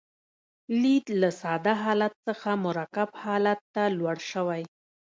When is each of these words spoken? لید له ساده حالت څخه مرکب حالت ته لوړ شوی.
لید 0.81 1.05
له 1.21 1.29
ساده 1.41 1.73
حالت 1.83 2.13
څخه 2.27 2.49
مرکب 2.65 3.09
حالت 3.23 3.59
ته 3.73 3.83
لوړ 3.97 4.17
شوی. 4.31 4.61